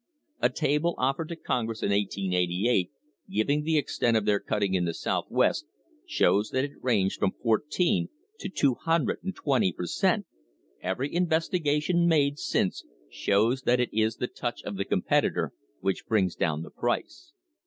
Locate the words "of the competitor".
14.63-15.53